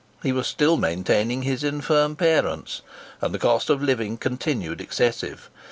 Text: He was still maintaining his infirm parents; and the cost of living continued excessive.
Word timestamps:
He 0.23 0.31
was 0.31 0.47
still 0.47 0.77
maintaining 0.77 1.43
his 1.43 1.63
infirm 1.63 2.15
parents; 2.15 2.81
and 3.21 3.35
the 3.35 3.37
cost 3.37 3.69
of 3.69 3.83
living 3.83 4.17
continued 4.17 4.81
excessive. 4.81 5.47